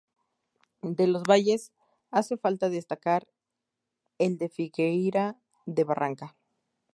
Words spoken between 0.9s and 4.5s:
los valles hace falta destacar el de